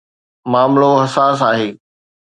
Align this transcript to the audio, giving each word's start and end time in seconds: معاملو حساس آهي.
معاملو 0.51 0.89
حساس 1.03 1.39
آهي. 1.49 1.69